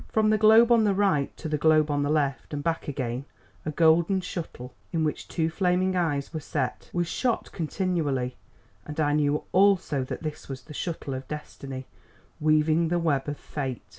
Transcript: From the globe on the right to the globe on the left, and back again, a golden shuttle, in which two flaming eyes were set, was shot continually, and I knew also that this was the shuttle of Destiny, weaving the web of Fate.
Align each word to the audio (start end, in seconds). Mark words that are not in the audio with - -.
From 0.09 0.31
the 0.31 0.37
globe 0.39 0.71
on 0.71 0.83
the 0.83 0.95
right 0.95 1.37
to 1.37 1.47
the 1.47 1.59
globe 1.59 1.91
on 1.91 2.01
the 2.01 2.09
left, 2.09 2.55
and 2.55 2.63
back 2.63 2.87
again, 2.87 3.25
a 3.67 3.69
golden 3.69 4.19
shuttle, 4.19 4.73
in 4.91 5.03
which 5.03 5.27
two 5.27 5.47
flaming 5.51 5.95
eyes 5.95 6.33
were 6.33 6.39
set, 6.39 6.89
was 6.91 7.05
shot 7.07 7.51
continually, 7.51 8.35
and 8.83 8.99
I 8.99 9.13
knew 9.13 9.43
also 9.51 10.03
that 10.05 10.23
this 10.23 10.49
was 10.49 10.63
the 10.63 10.73
shuttle 10.73 11.13
of 11.13 11.27
Destiny, 11.27 11.85
weaving 12.39 12.87
the 12.87 12.97
web 12.97 13.27
of 13.27 13.37
Fate. 13.37 13.83